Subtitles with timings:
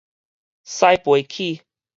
[0.63, 1.61] 屎桮齒